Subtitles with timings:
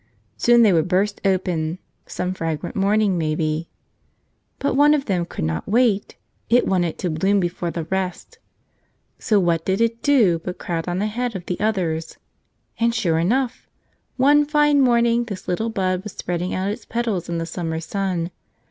[0.35, 3.69] Soon they would burst open— some fragrant morning, maybe.
[4.57, 6.15] But one of them could not wait;
[6.49, 8.39] it wanted to bloom before the rest.
[9.19, 12.17] So what did it do but crowd on ahead of the others.
[12.79, 13.67] And sure enough!
[14.17, 18.31] one fine morning this little bud was spreading out its petals in the summer sun.